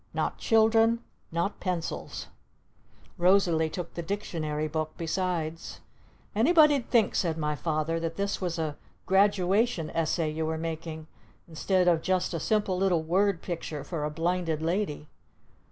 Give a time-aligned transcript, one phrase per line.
[0.15, 1.03] Not children!
[1.31, 2.25] Not pencils!
[3.19, 5.79] Rosalee took the Dictionary Book besides.
[6.35, 11.05] "Anybody'd think," said my Father, "that this was a Graduation Essay you were making
[11.47, 15.07] instead of just a simple little word picture for a Blinded Lady!"